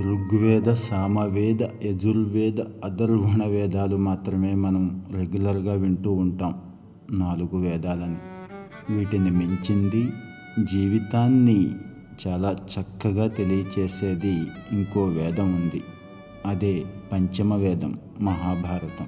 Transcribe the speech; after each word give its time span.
ఋగ్వేద 0.00 0.72
సామవేద 0.72 1.62
యజుర్వేద 1.62 2.60
అధర్వణ 2.84 3.44
వేదాలు 3.46 3.96
మాత్రమే 3.96 4.54
మనం 4.54 5.04
రెగ్యులర్గా 5.10 5.72
వింటూ 5.72 6.12
ఉంటాం. 6.12 6.54
నాలుగు 7.10 7.58
వేదాలని. 7.58 8.16
వీటిని 8.96 9.30
మించింది 9.30 10.12
జీవితాన్ని 10.72 11.70
చాలా 12.26 12.56
చక్కగా 12.80 13.26
తెలియచేసేది 13.26 14.32
ఇంకో 14.72 15.04
వేదం 15.04 15.54
ఉంది. 15.54 15.82
అదే 16.46 16.84
పంచమ 17.12 17.54
వేదం 17.54 17.94
మహాభారతం. 18.20 19.06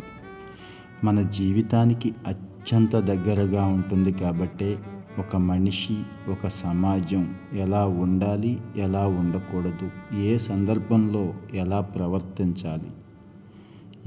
మన 1.05 1.23
జీవితానికి 1.23 2.15
అత్యంత 2.27 2.97
దగ్గరగా 2.97 3.65
ఉంటుంది 3.65 4.13
కాబట్టే 4.13 4.79
ఒక 5.19 5.37
మనిషి 5.37 5.97
ఒక 6.29 6.49
సమాజం 6.49 7.35
ఎలా 7.55 7.87
ఉండాలి 7.87 8.59
ఎలా 8.77 9.07
ఉండకూడదు 9.07 10.17
ఏ 10.23 10.37
సందర్భంలో 10.39 11.35
ఎలా 11.55 11.81
ప్రవర్తించాలి 11.81 12.91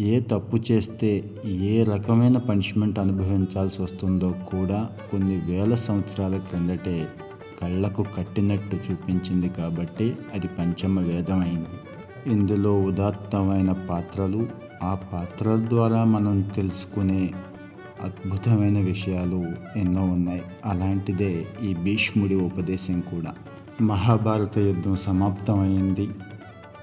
ఏ 0.04 0.20
తప్పు 0.20 0.58
చేస్తే 0.72 1.32
ఏ 1.46 1.84
రకమైన 1.84 2.38
పనిష్మెంట్ 2.38 3.00
అనుభవించాల్సి 3.00 3.82
వస్తుందో 3.82 4.36
కూడా 4.48 4.90
కొన్ని 5.12 5.38
వేల 5.38 5.76
సంవత్సరాల 5.76 6.38
క్రిందటే 6.38 7.08
కళ్ళకు 7.62 8.06
కట్టినట్టు 8.18 8.76
చూపించింది 8.76 9.50
కాబట్టి 9.50 10.16
అది 10.36 10.48
పంచమ 10.48 11.00
వేదం 11.00 11.42
అయింది. 11.42 11.76
ఇందులో 12.32 12.82
ఉదాత్తమైన 12.82 13.72
పాత్రలు 13.90 14.48
ఆ 14.84 14.96
పాత్రల 14.96 15.66
ద్వారా 15.70 16.04
మనం 16.04 16.42
తెలుసుకునే 16.42 17.32
అద్భుతమైన 18.02 18.80
విషయాలు 18.80 19.46
ఎన్నో 19.78 20.04
ఉన్నాయి. 20.04 20.42
అలాంటిదే 20.66 21.46
ఈ 21.64 21.74
భీష్ముడి 21.74 22.36
ఉపదేశం 22.36 23.00
కూడా. 23.00 23.34
మహాభారత 23.82 24.60
యుద్ధం 24.60 24.96
సమాప్తమైంది. 24.96 26.10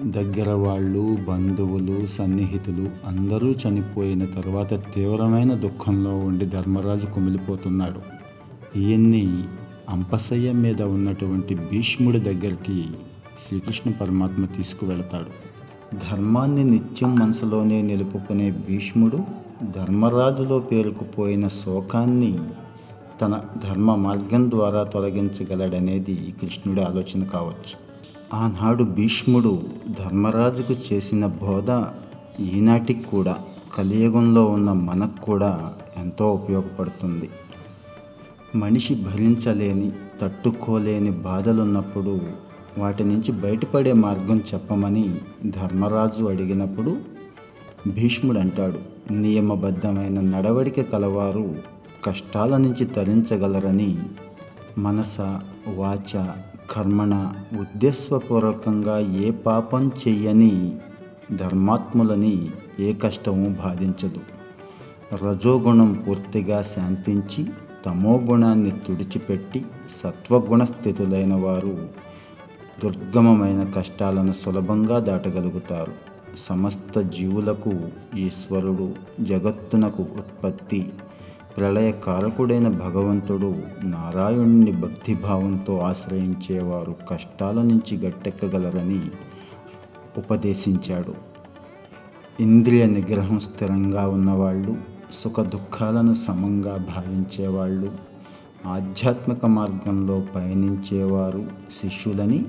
దగ్గర 0.02 0.50
వాళ్ళు 0.50 1.18
బంధువులు 1.28 2.06
సన్నిహితులు 2.06 2.90
అందరూ 3.06 3.50
చనిపోయిన 3.50 4.24
తర్వాత 4.24 4.94
తీవ్రమైన 4.94 5.54
దుఃఖంలో 5.54 6.16
ఉండి 6.16 6.46
ధర్మరాజు 6.46 7.06
కుమిలిపోతున్నాడు. 7.06 8.16
ఈయన్ని 8.78 9.44
అంపశయ్య 9.88 10.52
మీద 10.52 10.82
ఉన్నటువంటి 10.82 11.54
భీష్ముడి 11.54 12.18
దగ్గరికి 12.18 12.84
శ్రీకృష్ణ 13.38 13.90
పరమాత్మ 13.90 14.44
తీసుకువెళతాడు. 14.44 15.46
ధర్మాన్ని 15.96 16.64
నిత్యం 16.64 17.18
మనసులోనే 17.18 17.82
నిలుపుకునే 17.82 18.50
భీష్ముడు 18.50 19.45
ధర్మరాజులో 19.62 20.58
పేరుకుపోయిన 20.58 21.48
శోకాన్ని 21.48 22.38
తన 23.20 23.40
ధర్మ 23.64 23.94
మార్గం 23.94 24.50
ద్వారా 24.50 24.82
తొలగించగలడనేది 24.82 26.34
కృష్ణుడి 26.40 26.82
ఆలోచన 26.82 27.24
కావచ్చు. 27.24 27.86
ఆనాడు 28.34 28.84
భీష్ముడు 28.84 29.62
ధర్మరాజుకు 29.98 30.74
చేసిన 30.92 31.26
బోధ 31.26 31.84
ఈనాటికి 32.42 33.02
కూడా 33.02 33.38
కలియుగంలో 33.76 34.44
ఉన్న 34.44 34.72
మనకు 34.72 35.20
కూడా 35.20 35.72
ఎంతో 35.96 36.32
ఉపయోగపడుతుంది. 36.32 37.30
మనిషి 38.54 38.94
భరించలేని 38.94 39.92
తట్టుకోలేని 40.20 41.10
బాధలున్నప్పుడు 41.10 42.20
వాటి 42.78 43.04
నుంచి 43.04 43.32
బయటపడే 43.32 43.92
మార్గం 43.92 44.42
చెప్పమని 44.54 45.14
ధర్మరాజు 45.46 46.24
అడిగినప్పుడు 46.24 46.96
భీష్ముడు 47.86 48.38
అంటాడు. 48.38 48.95
నియమబద్ధమైన 49.10 50.20
నడవడిక 50.20 50.92
కలవారు 50.92 51.56
కష్టాల 52.04 52.56
నుంచి 52.56 52.84
తరించగలరని 52.84 53.98
మనస 54.78 55.20
వాచ 55.68 56.26
కర్మణ 56.70 57.32
ఉద్దేశపూర్వకంగా 57.60 58.98
ఏ 58.98 59.30
పాపం 59.30 59.90
చెయ్యని 60.08 60.72
ధర్మాత్ములని 61.36 62.48
ఏ 62.80 62.92
కష్టము 62.92 63.48
బాధించదు. 63.48 64.20
రజోగుణం 65.24 65.92
పూర్తిగా 65.92 66.62
శాంతించి 66.62 67.46
తమో 67.86 68.18
గుణాన్ని 68.18 68.70
తుడిచిపెట్టి 68.70 69.64
సత్వగుణ 69.90 70.64
స్థితులైన 70.64 71.34
వారు 71.34 71.88
దుర్గమమైన 72.84 73.64
కష్టాలను 73.64 74.32
సులభంగా 74.32 74.98
దాటగలుగుతారు. 74.98 76.15
సమస్త 76.36 77.00
జీవులకు 77.00 77.72
ఈశ్వరుడు 78.16 78.94
జగత్తునకు 79.20 80.02
ఉత్పత్తి. 80.02 80.92
ప్రళయకారకుడైన 81.56 82.68
భగవంతుడు 82.68 83.54
నారాయణుని 83.82 84.72
భక్తిభావంతో 84.72 85.78
ఆశ్రయించేవారు 85.78 86.96
కష్టాల 87.10 87.62
నుంచి 87.62 88.06
గట్టెక్కగలరని 88.06 89.00
ఉపదేశించాడు. 90.18 91.14
ఇంద్రియ 92.42 92.86
నిగ్రహం 92.86 93.38
స్థిరంగా 93.38 94.08
ఉన్నవాళ్ళు 94.08 94.76
సుఖ 95.12 95.40
దుఃఖాలను 95.40 96.14
సమంగా 96.14 96.76
భావించేవాళ్ళు 96.76 97.92
ఆధ్యాత్మిక 98.66 99.46
మార్గంలో 99.46 100.20
పయనించేవారు 100.34 101.46
శిష్యులని 101.70 102.44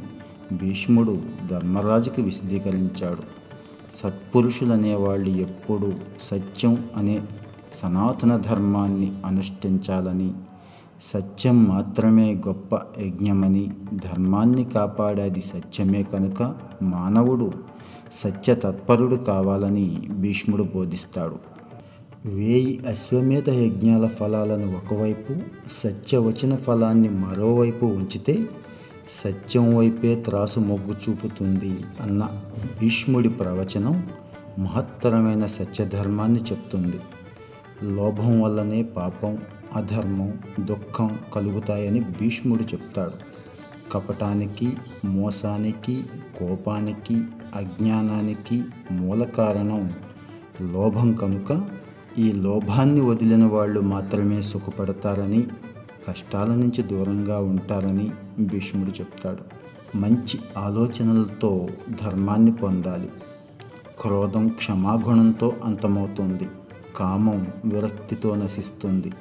భీష్ముడు 0.53 1.21
ధర్మరాజుకి 1.51 2.21
విశదీకరించాడు. 2.21 3.47
సత్పురుషులనేవాళ్ళు 3.93 5.29
ఎప్పుడూ 5.29 5.93
సత్యం 6.19 6.89
అనే 6.97 7.21
సనాతన 7.73 8.37
ధర్మాన్ని 8.37 9.11
అనుష్ఠించాలని 9.25 10.31
సత్యం 11.01 11.63
మాత్రమే 11.63 12.35
గొప్ప 12.47 12.75
యజ్ఞమని 12.99 13.71
ధర్మాన్ని 13.93 14.65
కాపాడేది 14.65 15.39
సత్యమే 15.39 16.03
కనుక 16.03 16.55
మానవుడు 16.81 17.53
సత్య 18.13 18.55
తత్పరుడు 18.55 19.15
కావాలని 19.15 20.01
భీష్ముడు 20.09 20.63
బోధిస్తాడు. 20.63 21.39
వేయి 22.25 22.79
అశ్వమేధ 22.87 23.49
యజ్ఞాల 23.49 24.07
ఫలాలను 24.07 24.77
ఒకవైపు 24.77 25.35
సత్యవచన 25.71 26.55
ఫలాన్ని 26.55 27.09
మరోవైపు 27.09 27.85
ఉంచితే 27.85 28.49
సత్యం 29.09 29.78
వైపే 29.78 30.16
త్రాసు 30.16 30.59
మొగ్గు 30.59 30.94
చూపుతుంది 30.94 31.79
అన్న 32.01 32.29
భీష్ముడి 32.81 33.29
ప్రవచనం 33.29 34.09
మహత్తరమైన 34.59 35.45
సత్యధర్మాన్ని 35.45 36.40
చెప్తుంది. 36.40 37.00
లోభం 37.84 38.41
వల్లనే 38.41 38.84
పాపం 38.84 39.38
అధర్మం 39.75 40.34
దుఃఖం 40.59 41.19
కలుగుతాయని 41.34 42.00
భీష్ముడు 42.00 42.63
చెప్తాడు. 42.63 43.12
కపటానికి 43.91 44.73
మోసానికి 45.06 46.06
కోపానికి 46.40 47.23
అజ్ఞానానికి 47.56 48.63
మూల 48.91 49.23
కారణం 49.23 49.94
లోభం 50.62 51.13
కనుక 51.13 51.69
ఈ 52.17 52.31
లోభాన్ని 52.31 53.01
వదిలిన 53.01 53.46
వాళ్ళు 53.46 53.81
మాత్రమే 53.81 54.41
సుఖపడతారని 54.41 55.47
కష్టాల 56.07 56.47
నుంచి 56.47 56.84
దూరంగా 56.84 57.40
ఉంటారని 57.40 58.12
భీష్ముడు 58.40 58.90
చెప్తాడు. 58.90 59.57
మంచి 59.97 60.40
ఆలోచనలతో 60.57 61.68
ధర్మాన్ని 62.03 62.51
పొందాలి. 62.51 63.09
క్రోధం 64.01 64.47
క్షమాగుణంతో 64.47 65.53
అంతమవుతుంది. 65.63 66.47
కామం 66.96 67.47
విరక్తితో 67.66 68.35
నశిస్తుంది. 68.35 69.12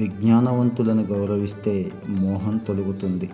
విజ్ఞానవంతులను 0.00 1.02
గౌరవిస్తే 1.02 1.92
మోహం 2.08 2.56
తొలుగుతుంది. 2.56 3.30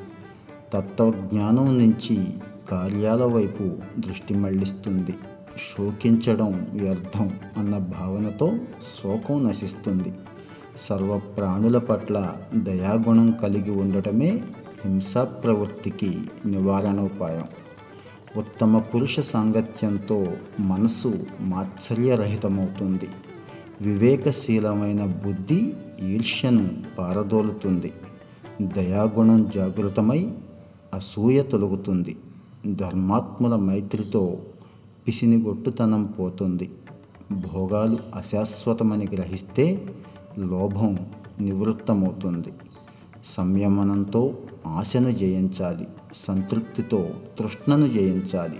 తత్వజ్ఞానం 0.73 1.79
నుంచి 1.79 2.29
కార్యాల 2.71 3.25
వైపు 3.25 3.71
దృష్టి 3.99 4.35
మళ్ళిస్తుంది 4.35 5.15
శోకించడం 5.59 6.67
వ్యర్థం 6.73 7.31
అన్న 7.59 7.79
భావనతో 7.79 8.53
శోకం 9.03 9.49
నశిస్తుంది. 9.49 10.13
సర్వ 10.77 11.19
ప్రాణుల 11.19 11.79
పట్ల 11.79 12.33
దయాగుణం 12.55 13.31
కలిగి 13.31 13.71
ఉండటమే 13.71 14.45
హింసా 14.85 15.25
ప్రవృత్తికి 15.25 16.19
నివారణోపాయం. 16.47 17.45
ఉత్తమ 18.37 18.79
పురుష 18.79 19.21
సాంగత్యంతో 19.21 20.27
మనసు 20.61 21.27
మాత్సర్యరహితమవుతుంది. 21.41 23.09
వివేకశీలమైన 23.81 25.05
బుద్ధి 25.05 25.73
ఈర్ష్యను 26.09 26.71
పారదోలుతుంది. 26.99 27.93
దయాగుణం 28.63 29.51
జాగృతమై 29.55 30.33
అసూయ 30.95 31.43
తొలగుతుంది. 31.43 32.17
ధర్మాత్ముల 32.67 33.57
మైత్రితో 33.57 34.39
పిసినిగొట్టుతనం 35.09 36.05
పోతుంది. 36.07 36.71
భోగాలు 37.33 37.99
అశాశ్వతమని 38.15 39.09
గ్రహిస్తే 39.13 39.87
లోభం 40.39 40.99
నివృత్తమవుతుంది. 41.41 42.49
సంయమనంతో 43.25 44.35
ఆశను 44.67 45.11
జయించాలి 45.11 45.89
సంతృప్తితో 46.15 47.11
తృష్ణను 47.39 47.89
జయించాలి 47.89 48.57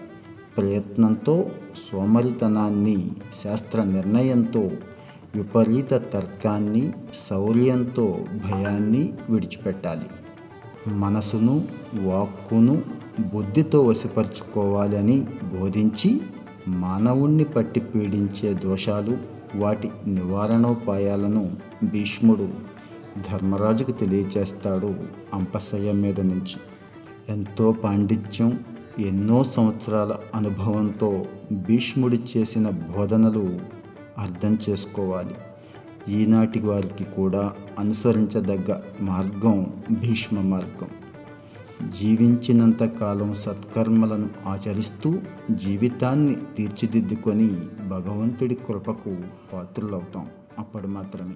ప్రయత్నంతో 0.57 1.51
సోమరితనాన్ని 1.77 3.11
శాస్త్ర 3.45 3.83
నిర్ణయంతో 3.83 4.71
విపరీత 5.35 5.91
తర్కాన్ని 5.95 6.93
శౌర్యంతో 7.15 8.25
భయాన్ని 8.51 9.13
విడిచిపెట్టాలి. 9.31 10.07
మనసును 10.89 11.65
వాక్కును 11.95 12.83
బుద్ధితో 13.35 13.83
వశపరుచుకోవాలని 13.83 15.27
బోధించి 15.61 16.21
మానవుణ్ణి 16.69 17.45
పట్టి 17.45 17.81
పీడించే 17.81 18.55
దోషాలు 18.55 19.32
వాటి 19.55 19.91
నివారణోపాయాలను 20.07 21.57
భీష్ముడు 21.85 22.49
ధర్మరాజుకు 23.33 23.91
తెలియచేస్తాడు 23.91 24.95
అంపశయ్య 25.35 25.93
మీద 25.93 26.21
నుంచి. 26.21 26.57
ఎంతో 27.29 27.73
పాండిత్యం 27.73 28.61
ఎన్నో 28.99 29.45
సంవత్సరాల 29.45 30.17
అనుభవంతో 30.35 31.27
భీష్ముడు 31.53 32.19
చేసిన 32.37 32.71
బోధనలు 32.71 33.61
అర్థం 34.19 34.59
చేసుకోవాలి. 34.71 35.35
ఈనాటి 36.13 36.61
వారికి 36.61 37.05
కూడా 37.05 37.53
అనుసరించదగ్గ 37.79 38.81
మార్గం 39.01 39.73
భీష్మ 39.91 40.41
మార్గం. 40.41 40.89
జీవించినంత 41.89 42.85
కాలం 42.85 43.35
సత్కర్మలను 43.35 44.29
ఆచరిస్తూ 44.47 45.19
జీవితాన్ని 45.51 46.37
తీర్చిదిద్దుకొని 46.57 47.49
భగవంతుడి 47.89 48.55
కృపకు 48.55 49.17
పాత్రులవుతాం. 49.53 50.27
అప్పుడు 50.59 50.89
మాత్రమే. 50.89 51.35